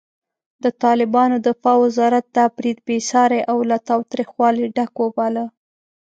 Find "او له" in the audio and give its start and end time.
3.51-3.77